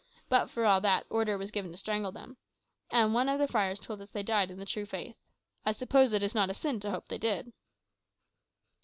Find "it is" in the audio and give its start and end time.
6.11-6.33